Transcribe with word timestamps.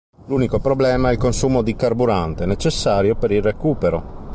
L'unico 0.25 0.57
problema 0.57 1.09
è 1.09 1.11
il 1.11 1.19
consumo 1.19 1.61
di 1.61 1.75
carburante 1.75 2.47
necessario 2.47 3.15
per 3.15 3.29
il 3.29 3.43
recupero. 3.43 4.27